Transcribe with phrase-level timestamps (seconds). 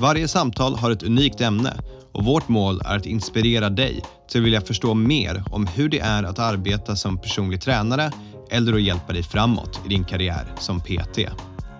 [0.00, 1.76] Varje samtal har ett unikt ämne
[2.12, 5.98] och vårt mål är att inspirera dig till att vilja förstå mer om hur det
[5.98, 8.10] är att arbeta som personlig tränare
[8.50, 11.18] eller att hjälpa dig framåt i din karriär som PT.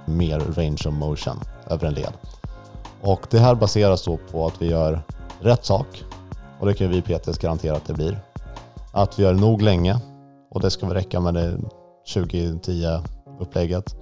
[0.06, 1.40] mer range of motion
[1.70, 2.12] över en led.
[3.00, 5.02] Och det här baseras då på att vi gör
[5.40, 6.04] rätt sak
[6.60, 8.18] och det kan vi PTs garantera att det blir.
[8.92, 9.98] Att vi gör nog länge
[10.50, 11.58] och det ska väl räcka med det
[12.14, 12.86] 2010
[13.40, 13.96] upplägget.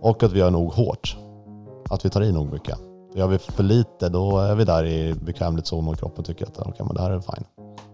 [0.00, 1.16] Och att vi gör nog hårt.
[1.90, 2.89] Att vi tar i nog mycket.
[3.14, 6.86] Gör vi för lite då är vi där i bekvämlighetszon och kroppen tycker att okay,
[6.86, 7.44] men det här är fine.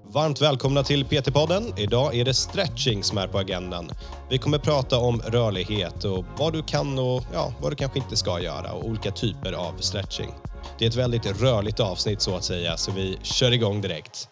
[0.05, 1.73] Varmt välkomna till PT-podden.
[1.77, 3.91] Idag är det stretching som är på agendan.
[4.31, 8.17] Vi kommer prata om rörlighet och vad du kan och ja, vad du kanske inte
[8.17, 10.35] ska göra och olika typer av stretching.
[10.79, 14.29] Det är ett väldigt rörligt avsnitt så att säga, så vi kör igång direkt.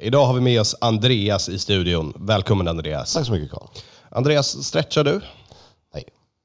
[0.00, 2.12] Idag har vi med oss Andreas i studion.
[2.16, 3.14] Välkommen Andreas.
[3.14, 3.66] Tack så mycket Karl.
[4.10, 5.20] Andreas, stretchar du?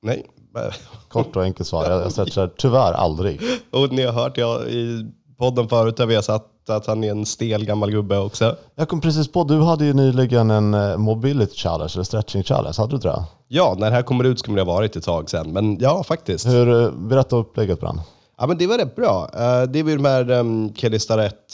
[0.02, 0.25] Nej,
[1.08, 1.92] kort och enkelt svar.
[1.92, 3.42] Jag stretchar tyvärr aldrig.
[3.72, 5.05] Och ni har hört jag i
[5.38, 8.55] podden förut där vi har satt att han är en stel gammal gubbe också.
[8.75, 12.75] Jag kom precis på, du hade ju nyligen en eh, mobility challenge, eller stretching challenge,
[12.77, 13.23] hade du inte det?
[13.47, 15.53] Ja, när det här kommer ut så kommer det ha varit ett tag sedan.
[15.53, 16.47] Men ja, faktiskt.
[16.47, 18.02] Hur, eh, berätta upplägget den.
[18.38, 19.30] Ja, men det var rätt bra.
[19.33, 21.53] Eh, det var ju de här um, Kelly Starrett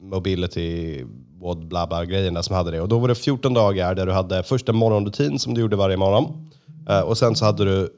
[0.00, 1.04] Mobility
[1.40, 2.80] WOD bla bla grejerna som hade det.
[2.80, 5.76] Och då var det 14 dagar där du hade först en morgonrutin som du gjorde
[5.76, 6.50] varje morgon.
[6.88, 7.90] Eh, och sen så hade du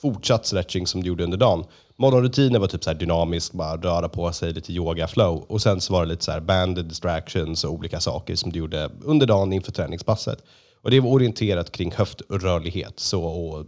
[0.00, 1.64] fortsatt stretching som du gjorde under dagen.
[1.96, 5.44] Morgonrutinen var typ så här dynamisk, bara röra på sig, lite yoga flow.
[5.48, 8.58] Och sen så var det lite så här banded distractions och olika saker som du
[8.58, 10.44] gjorde under dagen inför träningspasset.
[10.82, 13.00] Och det var orienterat kring höftrörlighet.
[13.00, 13.66] Så, och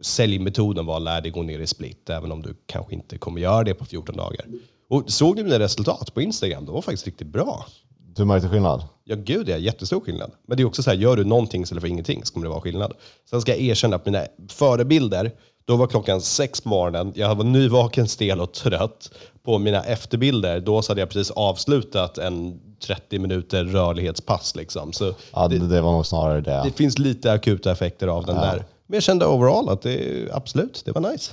[0.00, 3.64] säljmetoden var lär dig gå ner i split, även om du kanske inte kommer göra
[3.64, 4.46] det på 14 dagar.
[4.88, 6.66] Och såg ni mina resultat på Instagram?
[6.66, 7.66] De var faktiskt riktigt bra.
[8.14, 8.82] Du märkte skillnad?
[9.10, 10.30] Ja, gud det är jättestor skillnad.
[10.46, 12.50] Men det är också så här, gör du någonting istället för ingenting så kommer det
[12.50, 12.92] vara skillnad.
[13.30, 15.32] Sen ska jag erkänna att mina förebilder,
[15.64, 19.10] då var klockan sex på morgonen, jag var nyvaken, stel och trött.
[19.42, 24.56] På mina efterbilder, då så hade jag precis avslutat en 30 minuter rörlighetspass.
[24.56, 24.92] Liksom.
[24.92, 26.62] Så Ja, det, det, var nog snarare det.
[26.64, 28.64] det finns lite akuta effekter av den där.
[28.86, 31.32] Men jag kände overall att det absolut, det var nice.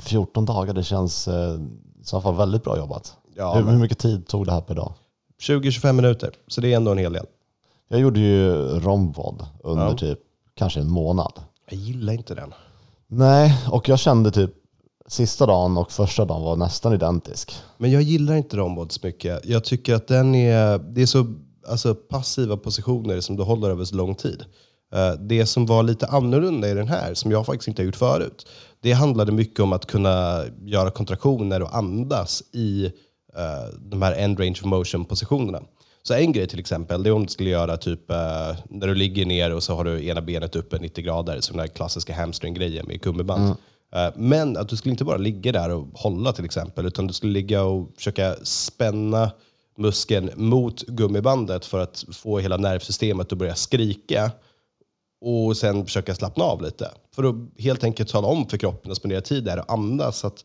[0.00, 1.54] 14 dagar, det känns eh,
[2.00, 3.16] i så fall väldigt bra jobbat.
[3.36, 4.92] Ja, hur, men- hur mycket tid tog det här per dag?
[5.42, 7.26] 20-25 minuter, så det är ändå en hel del.
[7.88, 9.96] Jag gjorde ju romvod under Ja.
[9.96, 10.18] typ
[10.54, 11.32] kanske en månad.
[11.70, 12.54] Jag gillar inte den.
[13.06, 14.50] Nej, och jag kände typ
[15.06, 17.52] sista dagen och första dagen var nästan identisk.
[17.76, 19.46] Men jag gillar inte rombod så mycket.
[19.46, 21.26] Jag tycker att den är, det är så
[21.68, 24.44] alltså, passiva positioner som du håller över så lång tid.
[24.94, 27.96] Eh, Det som var lite annorlunda i den här, som jag faktiskt inte har gjort
[27.96, 28.46] förut,
[28.80, 32.92] det handlade mycket om att kunna göra kontraktioner och andas i
[33.38, 35.60] eh, de här end range of motion positionerna.
[36.02, 38.16] Så en grej till exempel, det är om du skulle göra typ eh,
[38.70, 41.60] när du ligger ner och så har du ena benet uppe 90 grader, som den
[41.60, 43.54] här klassiska hamstring-grejen med gummiband.
[43.94, 47.12] Eh, Men att du skulle inte bara ligga där och hålla till exempel, utan du
[47.12, 49.30] skulle ligga och försöka spänna
[49.78, 54.30] muskeln mot gummibandet för att få hela nervsystemet att börja skrika
[55.20, 56.90] och sen försöka slappna av lite.
[57.14, 60.44] För att helt enkelt tala om för kroppen att spendera tid där och andas att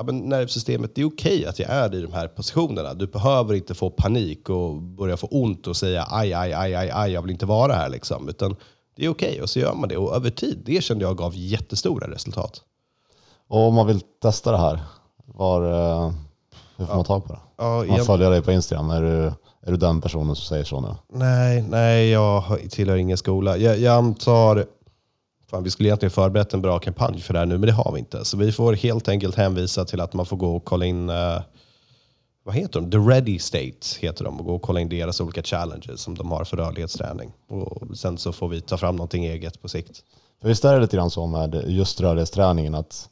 [0.00, 2.94] ja, men nervsystemet, det är okej att jag är i de här positionerna.
[2.94, 6.90] Du behöver inte få panik och börja få ont och säga aj, aj, aj, aj,
[6.94, 7.88] aj jag vill inte vara här.
[7.88, 8.28] Liksom.
[8.28, 8.56] Utan
[8.96, 9.96] det är okej och så gör man det.
[9.96, 12.62] Och över tid, det kände jag gav jättestora resultat.
[13.48, 14.80] Och om man vill testa det här,
[15.24, 16.12] var, eh,
[16.76, 17.38] hur får man tag på det?
[17.58, 19.32] Ja, Man igen- följer dig på Instagram, är du,
[19.66, 20.88] är du den personen som säger så nu?
[21.12, 23.56] Nej, nej, jag tillhör ingen skola.
[23.56, 24.66] Jag, jag antar...
[25.50, 27.92] Fan, vi skulle egentligen förberett en bra kampanj för det här nu, men det har
[27.92, 28.24] vi inte.
[28.24, 31.10] Så vi får helt enkelt hänvisa till att man får gå och kolla in...
[31.10, 31.40] eh,
[32.44, 32.90] vad heter de?
[32.90, 34.40] The Ready State heter de.
[34.40, 37.32] Och gå och kolla in deras olika challenges som de har för rörlighetsträning.
[37.48, 40.04] Och sen så får vi ta fram någonting eget på sikt.
[40.40, 43.08] För visst är det lite grann så med just rörlighetsträningen att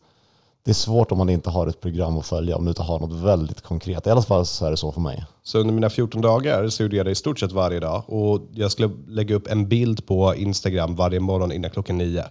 [0.69, 2.99] det är svårt om man inte har ett program att följa, om du inte har
[3.01, 4.07] något väldigt konkret.
[4.07, 5.27] I alla fall så är det så för mig.
[5.43, 8.03] Så under mina 14 dagar så gjorde jag det i stort sett varje dag.
[8.07, 12.25] Och jag skulle lägga upp en bild på Instagram varje morgon innan klockan nio.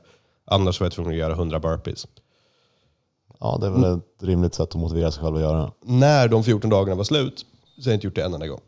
[0.46, 2.08] Annars var jag tvungen att göra 100 burpees.
[3.40, 5.72] Ja, det är väl ett rimligt sätt att motivera sig själv att göra det.
[5.82, 7.46] när de 14 dagarna var slut
[7.78, 8.62] så har jag inte gjort det en enda gång.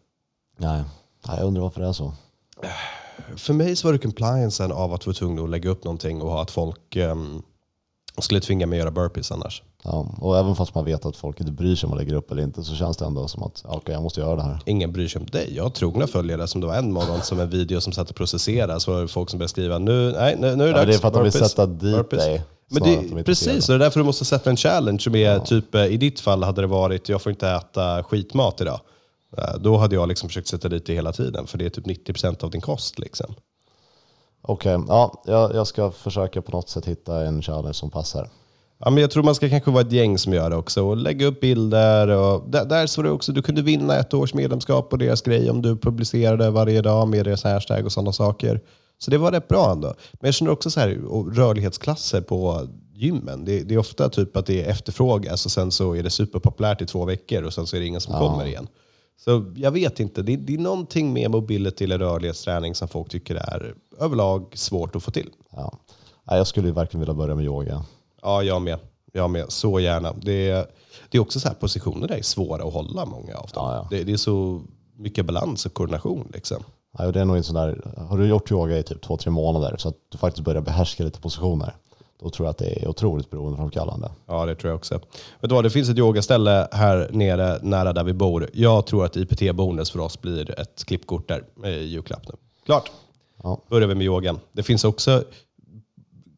[0.58, 0.84] Nej,
[1.28, 2.14] Nej, jag undrar varför det är så.
[3.36, 6.32] För mig så var det compliancen av att vara tvungen att lägga upp någonting och
[6.32, 6.98] ha att folk
[8.20, 9.64] ehm, skulle tvinga mig att göra burpees annars.
[9.84, 12.32] Ja, och även fast man vet att folk inte bryr sig om man lägger upp
[12.32, 14.60] eller inte så känns det ändå som att ja, okej, jag måste göra det här.
[14.66, 15.54] Ingen bryr sig om dig.
[15.56, 18.16] Jag har trogna följare som det var en morgon som en video som satt och
[18.16, 20.86] processerade så var det folk som började skriva nu, nej, nu, nu är det Ja,
[20.86, 20.88] dags.
[20.88, 22.42] det är för att de vill burpees, sätta dit burpees." dig.
[22.72, 25.40] Men de det, precis, och det är därför du måste sätta en challenge som är
[25.40, 28.80] typ, eh, i ditt fall hade det varit, jag får inte äta skitmat idag.
[29.38, 31.86] Eh, Då hade jag liksom försökt sätta dit det hela tiden, för det är typ
[31.86, 33.00] 90% av din kost.
[33.00, 33.36] Liksom.
[34.42, 38.30] Okej, ja, jag, jag ska försöka på något sätt hitta en challenge som passar.
[38.80, 40.98] Ja, men jag tror man ska kanske vara ett gäng som gör det också och
[40.98, 42.08] lägga upp bilder.
[42.08, 45.50] Och där, där så det också, du kunde vinna ett års medlemskap på deras grej
[45.50, 48.62] om du publicerade varje dag med deras hashtag och sådana saker.
[48.98, 49.88] Så det var rätt bra ändå.
[50.14, 50.90] Men jag känner också så här,
[51.34, 53.46] rörlighetsklasser på gymmen.
[53.46, 56.86] Det, det är ofta typ att det efterfrågas och sen så är det superpopulärt i
[56.86, 58.68] två veckor och sen så är det ingen som kommer igen.
[59.20, 63.36] Så jag vet inte, det, det är någonting med mobility eller rörlighetsträning som folk tycker
[63.36, 65.30] är överlag svårt att få till.
[65.52, 65.78] Ja.
[66.26, 67.86] Jag skulle verkligen vilja börja med yoga.
[68.22, 68.80] Ja, jag med.
[69.14, 69.46] Jag med.
[69.52, 70.14] Så gärna.
[70.14, 70.66] Det är,
[71.10, 73.66] det är också så här positioner där är svåra att hålla, många av dem.
[73.66, 73.88] Ja, ja.
[73.90, 74.62] Det, det är så
[74.98, 76.32] mycket balans och koordination.
[76.34, 76.64] Liksom.
[76.98, 79.32] Ja, det är nog en sån där, har du gjort yoga i typ två, tre
[79.32, 81.76] månader så att du faktiskt börjar behärska lite positioner,
[82.22, 84.12] då tror jag att det är otroligt beroendeframkallande.
[84.26, 84.94] Ja, det tror jag också.
[85.40, 88.50] Vet du vad, det finns ett yogaställe här nere nära där vi bor.
[88.54, 92.34] Jag tror att IPT-bonus för oss blir ett klippkort där i julklapp nu.
[92.66, 92.92] Klart.
[93.44, 93.62] Ja.
[93.70, 94.40] Börjar vi med yogan.
[94.52, 95.24] Det finns också,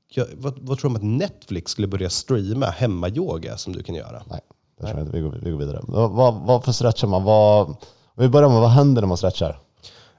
[0.09, 3.95] jag, vad, vad tror du om att Netflix skulle börja streama hemma-yoga som du kan
[3.95, 4.23] göra?
[4.25, 4.39] Nej,
[4.77, 5.17] det tror jag inte.
[5.17, 5.79] Vi går, vi går vidare.
[5.83, 7.23] Vad, vad, vad för stretchar man?
[7.23, 7.75] Vad,
[8.15, 9.59] vi börjar med vad händer när man stretchar?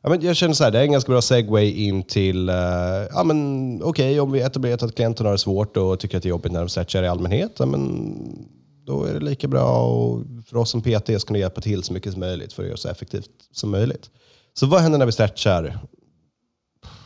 [0.03, 2.57] Ja, men jag känner så här, det är en ganska bra segway in till, uh,
[3.11, 6.27] ja men okej, om vi etablerat att klienten har det svårt och tycker att det
[6.27, 8.13] är jobbigt när de stretchar i allmänhet, ja, men
[8.87, 11.93] då är det lika bra och för oss som PT ska kunna hjälpa till så
[11.93, 14.11] mycket som möjligt för att göra så effektivt som möjligt.
[14.55, 15.79] Så vad händer när vi stretchar?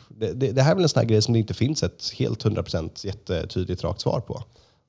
[0.09, 2.13] Det, det, det här är väl en sån här grej som det inte finns ett
[2.19, 4.43] helt 100% jättetydligt rakt svar på.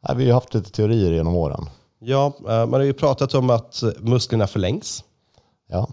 [0.07, 1.65] Nej, vi har haft lite teorier genom åren.
[1.99, 5.03] Ja, eh, man har ju pratat om att musklerna förlängs.
[5.69, 5.89] Ja.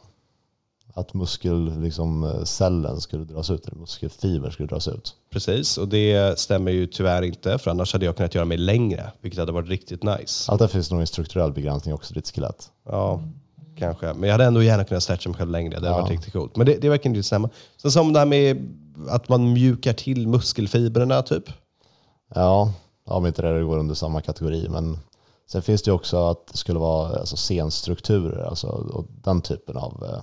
[0.96, 5.14] Att muskelcellen liksom, cellen skulle dras ut, eller muskelfiber skulle dras ut.
[5.31, 9.12] Precis, och det stämmer ju tyvärr inte, för annars hade jag kunnat göra mig längre,
[9.20, 10.52] vilket hade varit riktigt nice.
[10.52, 12.69] Allt det finns nog en strukturell begränsning också i ditt skelett.
[12.88, 13.23] Ja,
[13.79, 14.06] kanske.
[14.14, 16.00] Men jag hade ändå gärna kunnat stretcha mig själv längre, det hade Ja.
[16.00, 16.56] varit riktigt coolt.
[16.56, 17.50] Men det, det verkar inte stämma.
[17.82, 18.69] Sen som det här med
[19.08, 21.44] att man mjukar till muskelfibrerna typ.
[22.35, 22.73] Ja,
[23.06, 24.69] om inte det går under samma kategori.
[24.69, 24.99] Men
[25.50, 29.76] sen finns det ju också att det skulle vara alltså, senstrukturer, alltså, och den typen
[29.76, 30.20] av, eh,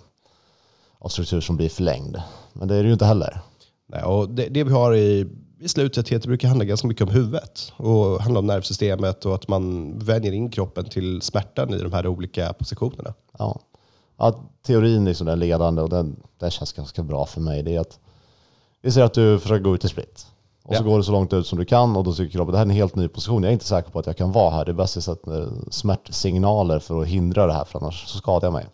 [1.01, 2.21] av struktur som blir förlängd.
[2.53, 3.42] Men det är det ju inte heller.
[3.88, 5.19] Nej, och det, det vi har i,
[5.59, 5.68] i
[6.03, 10.31] det brukar handla ganska mycket om huvudet och handla om nervsystemet och att man vänjer
[10.31, 13.13] in kroppen till smärtan i de här olika positionerna.
[13.38, 13.59] Ja.
[14.18, 17.63] Ja, teorin liksom den ledande och den, den känns ganska bra för mig.
[17.63, 18.00] Det är att
[18.81, 20.27] vi säger att du försöker gå ut i split.
[20.63, 20.88] Och så Ja.
[20.88, 22.69] går du så långt ut som du kan och då tycker kroppen det här är
[22.69, 23.44] en helt ny position.
[23.44, 24.65] Jag är inte säker på att jag kan vara här.
[24.65, 28.45] Det är bäst att sätta smärtsignaler för att hindra det här för annars så skadar
[28.45, 28.65] jag mig.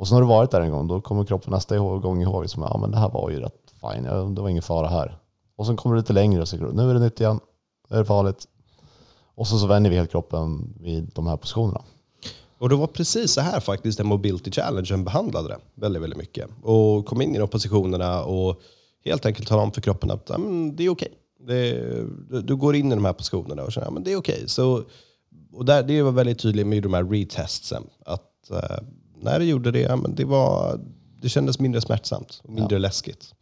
[0.00, 2.62] Och så har du varit där en gång, då kommer kroppen nästa gång ihåg som
[2.62, 5.18] ja men det här var ju rätt fine, ja, det var ingen fara här.
[5.56, 7.40] Och sen kommer du lite längre och så nu är det nytt igen,
[7.88, 8.48] nu är det farligt.
[9.34, 11.82] Och så, så vänjer vi helt kroppen vid de här positionerna.
[12.58, 16.48] Och det var precis så här faktiskt den Mobility Challengen behandlade det väldigt, väldigt mycket.
[16.62, 18.60] Och kom in i de positionerna och
[19.04, 21.12] helt enkelt talade om för kroppen att men det är okej.
[21.42, 22.42] Okay.
[22.42, 24.44] du, går in i de här positionerna och känner att ja, men det är okej.
[24.46, 24.82] Så,
[25.52, 27.82] och där, det var väldigt tydligt med de här retestsen.
[28.04, 28.78] Att eh,
[29.22, 30.80] när du gjorde det, ja, men det, var,
[31.20, 33.34] det kändes mindre smärtsamt och mindre läskigt.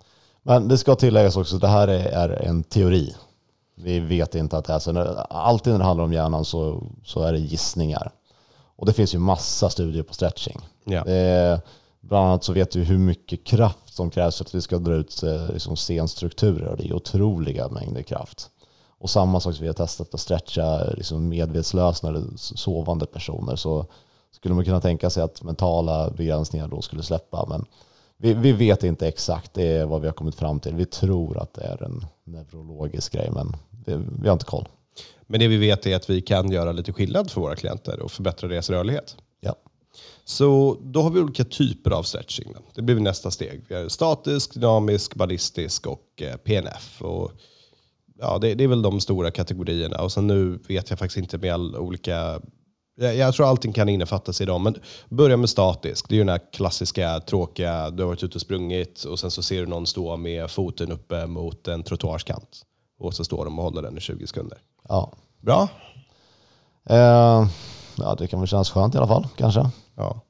[0.42, 3.14] Men det ska tilläggas också att det här är, en teori.
[3.74, 4.98] Vi vet inte att det är så.
[5.30, 8.12] Alltid när det handlar om hjärnan så, så är det gissningar.
[8.76, 10.58] Och det finns ju massa studier på stretching.
[10.84, 11.04] Ja.
[11.04, 11.60] Det
[12.00, 14.94] bland annat så vet vi hur mycket kraft som krävs för att vi ska dra
[14.94, 16.76] ut eh, liksom stenstrukturer.
[16.76, 18.50] Det är otroliga mängder kraft.
[18.98, 23.86] Och samma sak som vi har testat att stretcha liksom medvetslösa eller sovande personer så
[24.30, 27.46] skulle man kunna tänka sig att mentala begränsningar då skulle släppa.
[27.48, 27.64] Men
[28.16, 30.74] vi, vi vet inte exakt, det är vad vi har kommit fram till.
[30.74, 33.56] Vi tror att det är en neurologisk grej, men
[33.86, 34.68] vi, vi har inte koll.
[35.26, 38.10] Men det vi vet är att vi kan göra lite skillnad för våra klienter och
[38.10, 39.16] förbättra deras rörlighet.
[39.40, 39.54] Ja.
[40.24, 42.54] Så då har vi olika typer av stretching.
[42.74, 43.64] Det blir nästa steg.
[43.68, 47.02] Vi har statisk, dynamisk, ballistisk och eh, PNF.
[47.02, 47.32] Och
[48.18, 50.02] ja, det, det är väl de stora kategorierna.
[50.02, 52.40] Och sen nu vet jag faktiskt inte med all olika...
[53.00, 54.62] Jag, jag tror allting kan innefattas i dem.
[54.62, 54.74] Men
[55.08, 56.08] börja med statisk.
[56.08, 59.30] Det är ju den här klassiska, tråkiga, du har varit ute och sprungit och sen
[59.30, 62.62] så ser du någon stå med foten uppe mot en trottoarskant.
[62.98, 64.58] Och så står de och håller den i 20 sekunder.
[64.88, 65.12] Ja.
[65.40, 65.68] Bra?
[66.88, 67.48] Eh,
[67.96, 69.70] ja, det kan väl kännas skönt i alla fall, kanske.
[69.96, 70.20] Ja.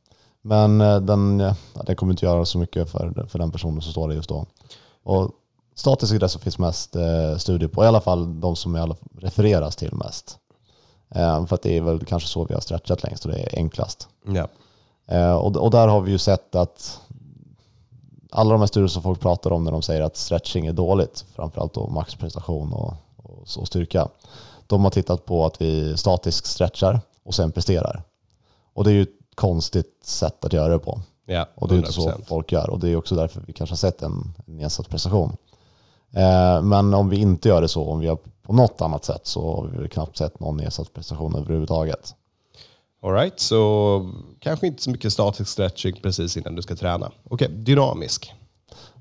[0.43, 1.41] Men eh, den,
[1.75, 4.29] ja, den kommer inte göra så mycket för, för den personen som står där just
[4.29, 4.47] då.
[5.03, 5.31] Och
[5.75, 10.39] statisk regress finns mest eh, studier på, i alla fall de som refereras till mest.
[11.11, 13.59] Eh, för att det är väl kanske så vi har stretchat längst och det är
[13.59, 14.09] enklast.
[14.27, 14.49] Ja.
[15.07, 17.01] Eh, och, och där har vi ju sett att
[18.31, 21.25] alla de här studier som folk pratar om när de säger att stretching är dåligt,
[21.35, 24.09] framförallt då maxprestation och, och så styrka,
[24.67, 28.03] de har tittat på att vi statiskt stretchar och sen presterar.
[28.73, 31.01] Och det är ju ett konstigt sätt att göra det på.
[31.27, 32.25] Ja, Och det är inte så 100%.
[32.27, 32.71] folk gör.
[32.71, 35.37] Och det är också därför vi kanske har sett en, en nedsatt prestation.
[36.13, 39.27] Eh, men om vi inte gör det så, om vi gör på något annat sätt
[39.27, 42.15] så har vi knappt sett någon nedsatt prestation överhuvudtaget.
[43.03, 44.11] All right, så
[44.41, 47.13] kanske inte så mycket statisk stretching precis innan du ska träna.
[47.25, 48.35] Okej, dynamisk.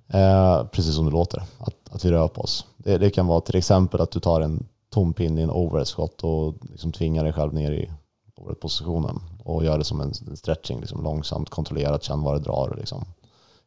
[0.08, 2.66] Eh, precis som det låter, att, att vi rör på oss.
[2.78, 6.24] Det, det kan vara till exempel att du tar en tom pinne i en overhead-skott
[6.24, 7.92] och liksom tvingar dig själv ner i
[8.36, 13.06] overhead-positionen och gör det som en stretching, liksom långsamt, kontrollerat, känn vad det drar liksom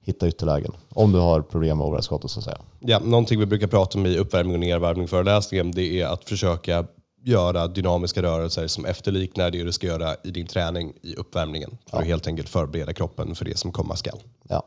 [0.02, 0.72] hitta ytterlägen.
[0.88, 2.58] Om du har problem med overhead-skottet så att säga.
[2.80, 6.86] Ja, någonting vi brukar prata om i uppvärmning och nedvärmning föreläsningen det är att försöka
[7.22, 11.78] göra dynamiska rörelser som efterliknar det du ska göra i din träning i uppvärmningen.
[11.90, 14.18] För att helt enkelt förbereda kroppen för det som komma skall.
[14.48, 14.62] Ja.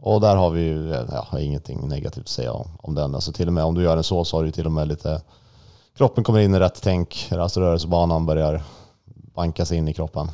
[0.00, 3.14] Och där har vi ju ja, har ingenting negativt att säga om, om den.
[3.14, 4.88] Alltså till och med om du gör en så så har du till och med
[4.88, 5.22] lite,
[5.96, 8.62] kroppen kommer in i rätt tänk, alltså rörelsebanan börjar
[9.40, 10.28] banka sig in i kroppen.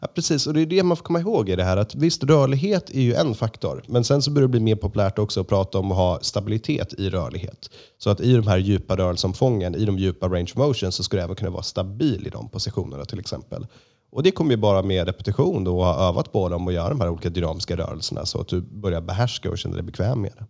[0.00, 1.76] Ja, precis, och det är det man får komma ihåg i det här.
[1.76, 5.18] Att visst, rörlighet är ju en faktor, men sen så börjar det bli mer populärt
[5.18, 7.70] också att prata om att ha stabilitet i rörlighet.
[7.98, 11.16] Så att i de här djupa rörelseomfången, i de djupa range of motion, så ska
[11.16, 13.66] du även kunna vara stabil i de positionerna till exempel.
[14.12, 16.88] Och det kommer ju bara med repetition då, och ha övat på dem och göra
[16.88, 20.32] de här olika dynamiska rörelserna så att du börjar behärska och känner dig bekväm med
[20.38, 20.46] det.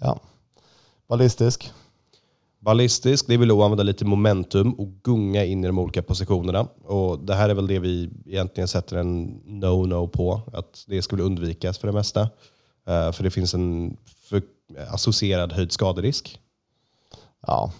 [0.00, 0.20] Ja.
[1.08, 1.72] Ballistisk.
[2.64, 6.60] Ballistisk, det vill då använda lite momentum och gunga in i de olika positionerna.
[6.84, 10.40] Och det här är väl det vi egentligen sätter en no-no på.
[10.52, 12.20] Att det skulle undvikas för det mesta.
[12.86, 13.96] Eh, för det finns en
[14.28, 14.42] för,
[14.90, 16.38] associerad höjd skaderisk.
[17.46, 17.72] Ja.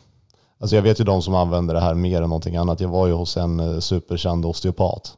[0.58, 2.80] Alltså jag vet ju de som använder det här mer än någonting annat.
[2.80, 5.16] Jag var ju hos en eh, superkänd osteopat.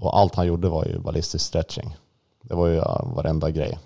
[0.00, 1.96] Och allt han gjorde var ju ballistisk stretching.
[2.42, 2.80] Det var ju
[3.14, 3.78] varenda grej.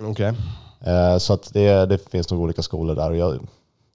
[0.00, 0.32] Okej.
[0.80, 3.10] Eh, Så att det, det finns nog olika skolor där.
[3.10, 3.38] Och jag,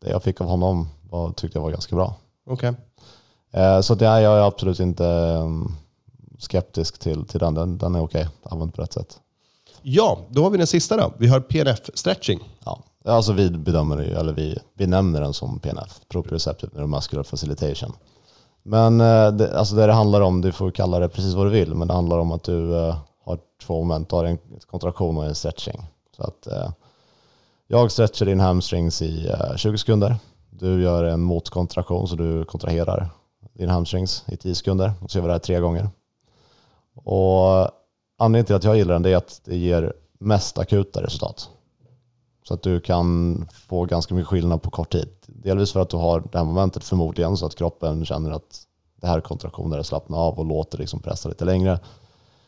[0.01, 2.15] det jag fick av honom var, tyckte jag var ganska bra.
[2.49, 2.73] Okej.
[3.51, 5.71] Eh, Så att jag jag är absolut inte mm,
[6.39, 7.53] skeptisk till, till den.
[7.53, 9.19] Den, den är okej, använd på rätt sätt.
[9.81, 11.13] Ja, då har vi den sista då.
[11.17, 12.39] Vi har PNF-stretching.
[12.65, 12.79] Ja.
[13.05, 17.93] Alltså vi bedömer det eller vi, vi nämner den som PNF, proprioceptive neuromuscular facilitation.
[18.63, 21.49] Men eh, det, alltså det det handlar om, du får kalla det precis vad du
[21.49, 24.37] vill, men det handlar om att du eh, har två moment, du har en
[24.71, 25.81] kontraktion och en stretching.
[26.17, 26.71] Så att eh,
[27.71, 30.15] jag stretchar din hamstrings i eh, 20 sekunder.
[30.49, 33.09] Du gör en motkontraktion så du kontraherar
[33.53, 34.93] din hamstrings i 10 sekunder.
[35.01, 35.89] Och så gör vi det här tre gånger.
[36.95, 37.69] Och
[38.17, 41.49] anledningen till att jag gillar den är att det ger mest akuta resultat.
[42.47, 45.09] Så att du kan få ganska mycket skillnad på kort tid.
[45.27, 48.61] Delvis för att du har det här momentet förmodligen så att kroppen känner att
[49.01, 51.79] det här kontraktioner är slappna av och låter liksom pressa lite längre.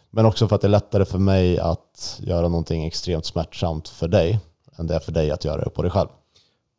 [0.09, 4.07] Men också för att det är lättare för mig att göra någonting extremt smärtsamt för
[4.07, 4.39] dig
[4.81, 6.09] än det är för dig att göra det på dig själv.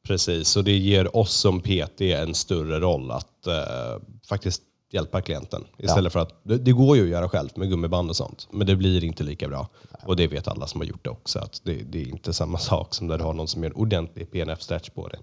[0.07, 5.65] Precis, och det ger oss som PT en större roll att eh, faktiskt hjälpa klienten.
[5.79, 8.67] Istället för att, det, det går ju att göra själv med gummiband och sånt, men
[8.67, 9.69] det blir inte lika bra.
[10.07, 12.59] Och det vet alla som har gjort det också, att det, det är inte samma
[12.71, 15.19] sak som när du har någon som gör en ordentlig PNF-stretch på det.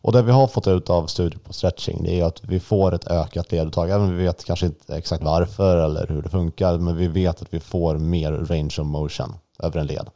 [0.00, 2.94] Och det vi har fått ut av studier på stretching det är att vi får
[2.94, 3.90] ett ökat leduttag.
[3.90, 6.78] Även om vi vet kanske inte exakt varför eller hur det funkar.
[6.78, 10.10] Men vi vet att vi får mer range of motion över en led.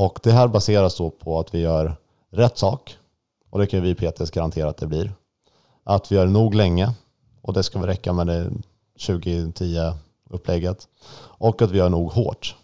[0.00, 1.96] Och det här baseras då på att vi gör
[2.30, 2.96] rätt sak.
[3.50, 5.12] Och det kan vi PTs garantera att det blir.
[5.84, 6.94] Att vi gör nog länge.
[7.42, 8.50] Och det ska väl räcka med det
[9.06, 9.92] 2010
[10.30, 10.88] upplägget.
[11.18, 12.56] Och att vi gör nog hårt.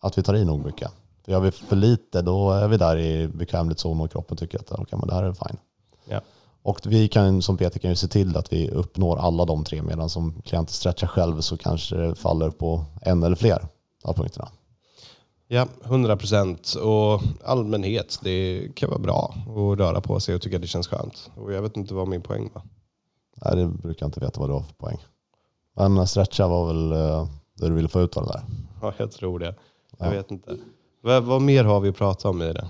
[0.00, 0.90] Att vi tar i nog mycket.
[1.24, 4.72] För gör vi för lite då är vi där i bekvämlighetszon och kroppen tycker att
[4.72, 5.56] okay, men det här är fine.
[6.04, 6.20] Ja.
[6.62, 9.82] Och vi kan som PT kan ju se till att vi uppnår alla de tre
[9.82, 13.66] medan som klienten stretchar själv så kanske det faller på en eller fler
[14.04, 14.48] av punkterna.
[15.54, 16.74] Ja, 100 procent.
[16.74, 21.30] Och allmänhet, det kan vara bra att röra på sig och tycka det känns skönt.
[21.36, 22.62] Och jag vet inte vad min poäng var.
[23.44, 24.98] Nej, det brukar jag inte veta vad det var för poäng.
[25.76, 27.28] Men stretcha var väl eh,
[27.58, 28.42] det du ville få ut av det där.
[28.82, 29.54] Ja, jag tror det.
[29.98, 30.10] Jag Ja.
[30.10, 30.56] vet inte.
[31.00, 32.68] Vad, vad mer har vi att prata om i det?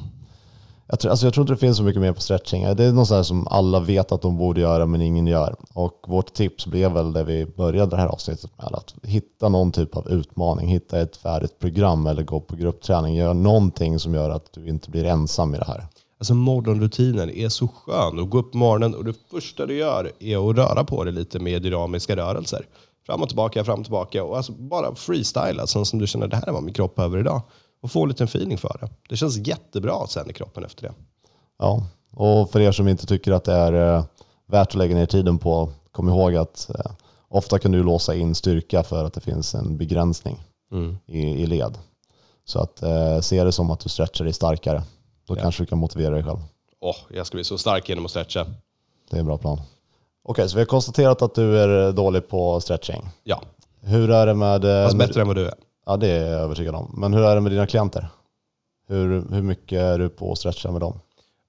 [0.87, 2.77] Jag tror, alltså jag tror inte det finns så mycket mer på stretching.
[2.77, 5.57] Det är något så här som alla vet att de borde göra men ingen gör.
[5.75, 8.75] Och vårt tips blev väl det vi började det här avsnittet med.
[8.75, 13.15] Att hitta någon typ av utmaning, hitta ett färdigt program eller gå på gruppträning.
[13.15, 15.87] Gör någonting som gör att du inte blir ensam i det här.
[16.19, 18.19] Alltså morgonrutinen är så skön.
[18.19, 21.13] Att gå upp på morgonen och det första du gör är att röra på dig
[21.13, 22.67] lite med dynamiska rörelser.
[23.07, 24.25] Fram och tillbaka, fram och tillbaka.
[24.25, 27.19] Och alltså bara freestyla, sånt som du känner det här är vad min kropp behöver
[27.19, 27.43] idag.
[27.83, 28.89] Och få en liten feeling för det.
[29.09, 30.93] Det känns jättebra sen i kroppen efter det.
[31.59, 34.05] Ja, och för er som inte tycker att det är eh,
[34.47, 36.93] värt att lägga ner tiden på, kom ihåg att eh,
[37.29, 40.41] ofta kan du låsa in styrka för att det finns en begränsning
[40.73, 40.97] Mm.
[41.07, 41.79] i, i led.
[42.45, 44.83] Så att eh, se det som att du stretchar dig starkare.
[45.27, 45.43] Då Ja.
[45.43, 46.39] kanske du kan motivera dig själv.
[46.81, 48.47] Åh, jag ska bli så stark genom att stretcha.
[49.11, 49.61] Det är en bra plan.
[50.25, 53.03] Okej, så vi har konstaterat att du är dålig på stretching.
[53.25, 53.43] Ja,
[53.81, 54.65] Hur är det med...
[54.65, 55.55] eh, fast bättre än vad du är.
[55.87, 56.95] Ja, det är jag övertygad om.
[56.99, 58.09] Men hur är det med dina klienter?
[58.89, 61.01] Hur, hur mycket är du på att stretcha med dem?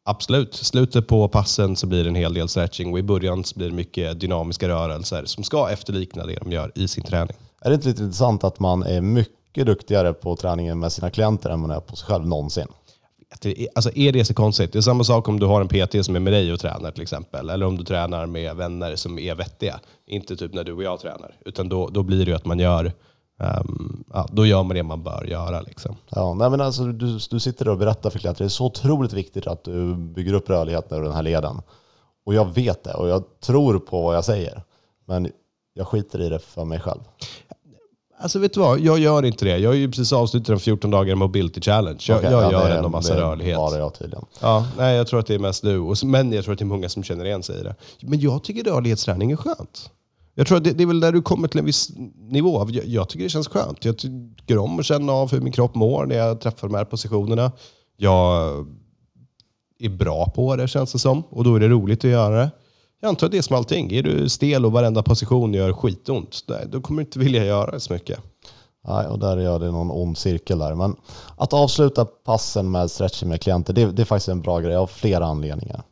[0.05, 0.53] Absolut.
[0.55, 3.69] Slutet på passen så blir det en hel del stretching och i början så blir
[3.69, 7.37] det mycket dynamiska rörelser som ska efterlikna det de gör i sin träning.
[7.61, 11.49] Är det inte lite intressant att man är mycket duktigare på träningen med sina klienter
[11.49, 12.67] än man är på sig själv någonsin?
[13.43, 14.73] Är- Alltså är det så konstigt?
[14.73, 16.91] Det är samma sak om du har en PT som är med dig och tränar
[16.91, 17.49] till exempel.
[17.49, 19.79] Eller om du tränar med vänner som är vettiga.
[20.07, 21.35] Inte typ när du och jag tränar.
[21.45, 22.91] Utan då, då blir det ju att man gör,
[23.39, 25.61] ehm, ja, då gör man det man bör göra.
[25.61, 25.95] Liksom.
[26.09, 29.13] Ja, nej men alltså, du, du sitter och berättar för klienter, det är så otroligt
[29.13, 31.61] viktigt att du bygger upp rörligheten över den här leden.
[32.25, 34.63] Och jag vet det och jag tror på vad jag säger.
[35.05, 35.29] Men
[35.73, 37.01] jag skiter i det för mig själv.
[38.23, 38.79] Alltså vet du vad?
[38.79, 39.57] Jag gör inte det.
[39.57, 41.99] Jag har ju precis avslutat en 14 dagar mobility challenge.
[42.07, 43.57] Jag, Okej, jag ja, gör det ändå massa det rörlighet.
[43.57, 44.25] Bara jag tydligen.
[44.41, 45.93] Ja, nej, jag tror att det är mest du.
[46.05, 47.75] Men jag tror att det är många som känner igen sig i det.
[48.01, 49.91] Men jag tycker rörlighetsträning är skönt.
[50.35, 52.59] Jag tror att det, det är väl där du kommer till en viss nivå.
[52.59, 53.85] av- Jag, jag tycker det känns skönt.
[53.85, 56.85] Jag tycker om att känna av hur min kropp mår när jag träffar de här
[56.85, 57.51] positionerna.
[57.97, 58.51] Jag
[59.79, 61.23] är bra på det känns det som.
[61.29, 62.51] Och då är det roligt att göra det.
[63.01, 63.91] Jag antar att det är som allting.
[63.93, 67.71] Är du stel och varenda position gör skitont, nej, då kommer du inte vilja göra
[67.71, 68.19] det så mycket.
[68.87, 70.75] Nej, och där gör det någon ond cirkel där.
[70.75, 70.95] Men
[71.37, 74.87] att avsluta passen med stretching med klienter, det, det är faktiskt en bra grej av
[74.87, 75.83] flera anledningar.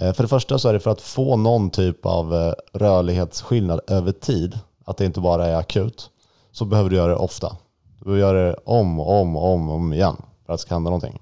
[0.00, 3.80] Eh, för det första så är det för att få någon typ av eh, rörlighetsskillnad
[3.86, 6.10] över tid, att det inte bara är akut,
[6.52, 7.56] så behöver du göra det ofta.
[7.98, 10.16] Du behöver göra det om och om och om, om igen
[10.46, 11.18] för att det ska hända någonting.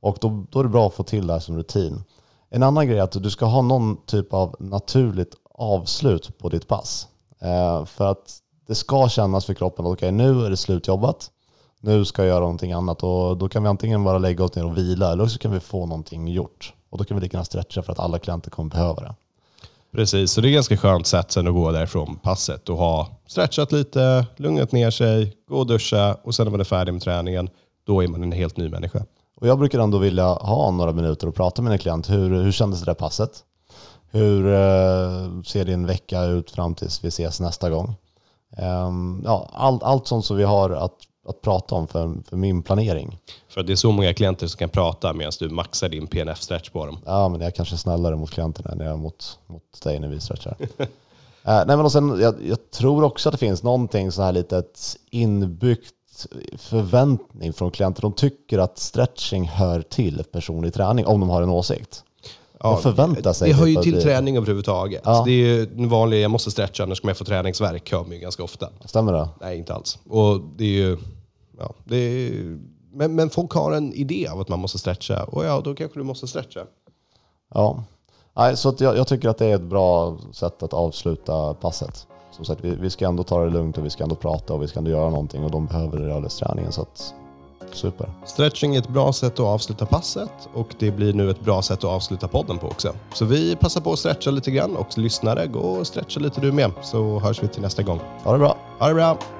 [0.00, 2.04] Och då, då är det bra att få till det här som rutin.
[2.50, 6.68] En annan grej är att du ska ha någon typ av naturligt avslut på ditt
[6.68, 7.08] pass.
[7.40, 11.30] Eh, för att det ska kännas för kroppen att okej, nu är det slutjobbat.
[11.80, 14.64] Nu ska jag göra någonting annat och då kan vi antingen bara lägga oss ner
[14.64, 16.74] och vila eller så kan vi få någonting gjort.
[16.90, 19.14] Och då kan vi lika gärna stretcha för att alla klienter kommer behöva det.
[19.92, 23.72] Precis, så det är ganska skönt sätt sen att gå därifrån passet och ha stretchat
[23.72, 27.48] lite, lugnat ner sig, gå och duscha och sen när man är färdig med träningen,
[27.86, 29.04] då är man en helt ny människa.
[29.36, 32.10] Och jag brukar ändå vilja ha några minuter och prata med en klient.
[32.10, 33.44] Hur, hur kändes det där passet?
[34.10, 37.94] Hur eh, ser din vecka ut fram tills vi ses nästa gång?
[38.56, 40.96] Ehm, ja, allt, allt sånt som vi har att,
[41.30, 43.18] att prata om för, för min planering.
[43.48, 46.70] För att det är så många klienter som kan prata medan du maxar din PNF-stretch
[46.70, 46.98] på dem.
[47.06, 50.08] Ja, men jag är kanske snällare mot klienterna än jag är mot, mot dig när
[50.08, 50.56] vi stretchar.
[51.44, 54.32] Eh, nej, men och sen, jag, jag tror också att det finns någonting så här
[54.32, 55.94] litet inbyggt
[56.58, 58.02] förväntning från klienter.
[58.02, 62.04] De tycker att stretching hör till personlig träning om de har en åsikt.
[62.62, 65.02] De förväntar sig Det hör typ ju att till det- träning överhuvudtaget.
[65.04, 65.22] Ja.
[65.24, 68.12] Det är ju den vanliga, jag måste stretcha annars kommer jag få träningsvärk, hör man
[68.12, 68.68] ju ganska ofta.
[68.84, 69.28] Stämmer det?
[69.40, 69.98] Nej, inte alls.
[70.08, 70.98] Och det är ju,
[71.60, 72.30] ja, det
[72.92, 76.00] men, men folk har en idé av att man måste stretcha och ja, då kanske
[76.00, 76.60] du måste stretcha.
[77.54, 77.84] Ja.
[78.36, 82.06] Nej, så jag, jag tycker att det är ett bra sätt att avsluta passet.
[82.30, 84.62] Som sagt, vi, vi ska ändå ta det lugnt och vi ska ändå prata och
[84.62, 86.72] vi ska ändå göra någonting och de behöver rörlighetsträningen.
[86.72, 87.14] Så att,
[87.72, 88.12] super.
[88.26, 91.78] Stretching är ett bra sätt att avsluta passet och det blir nu ett bra sätt
[91.78, 92.92] att avsluta podden på också.
[93.14, 96.52] Så vi passar på att stretcha lite grann och lyssnare, gå och stretcha lite du
[96.52, 98.00] med så hörs vi till nästa gång.
[98.24, 98.56] Ha det bra.
[98.78, 99.39] Ha det bra!